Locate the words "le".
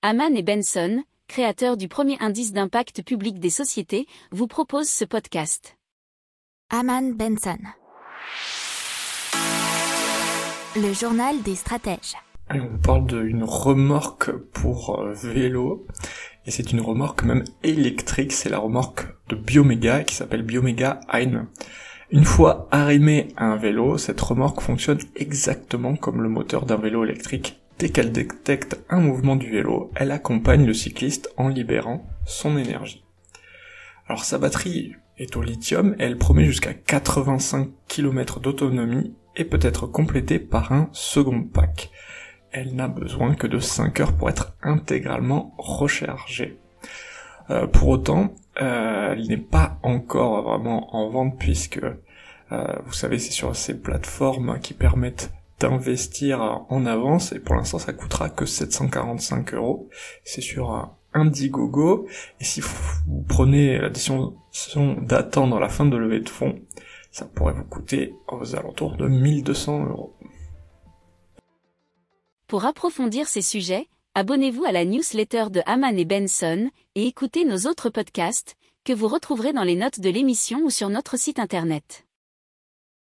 10.76-10.92, 26.22-26.28, 30.66-30.74